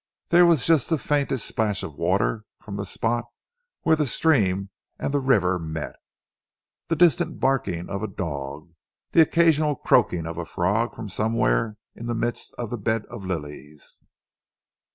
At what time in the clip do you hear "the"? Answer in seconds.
0.89-0.97, 2.75-2.85, 3.95-4.07, 5.13-5.19, 6.87-6.95, 9.11-9.21, 12.07-12.15, 12.71-12.79